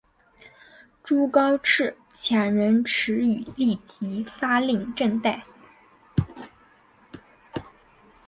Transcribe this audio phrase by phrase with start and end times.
[1.03, 5.43] 朱高炽遣人驰谕立即发廪赈贷。